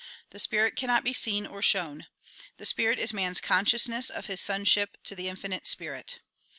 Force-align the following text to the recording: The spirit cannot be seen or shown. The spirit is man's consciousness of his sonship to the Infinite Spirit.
The 0.31 0.39
spirit 0.39 0.75
cannot 0.75 1.03
be 1.03 1.13
seen 1.13 1.45
or 1.45 1.61
shown. 1.61 2.07
The 2.57 2.65
spirit 2.65 2.97
is 2.97 3.13
man's 3.13 3.39
consciousness 3.39 4.09
of 4.09 4.25
his 4.25 4.41
sonship 4.41 4.97
to 5.03 5.13
the 5.15 5.29
Infinite 5.29 5.67
Spirit. 5.67 6.17